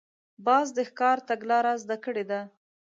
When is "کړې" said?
2.05-2.23